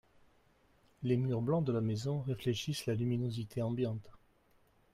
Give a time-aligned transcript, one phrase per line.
[1.03, 4.09] Les murs blancs de la maison réfléchissent la luminosité ambiante